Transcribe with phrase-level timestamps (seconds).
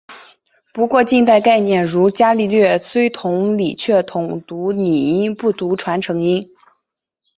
[0.73, 6.49] 不过近代概念如伽利略虽同理却统读拟音不读传承音。